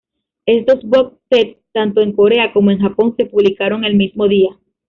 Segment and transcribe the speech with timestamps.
[0.47, 4.57] Estos box set, tanto en Corea como en Japón, se publicaron el mismo día.